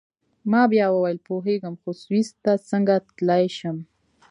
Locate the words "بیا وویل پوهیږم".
0.71-1.75